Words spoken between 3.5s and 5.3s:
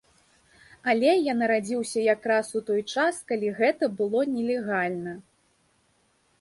гэта было нелегальна.